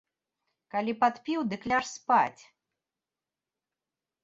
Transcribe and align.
Калі 0.75 0.93
падпіў, 1.03 1.39
дык 1.51 1.61
ляж 1.73 1.85
спаць! 1.97 2.41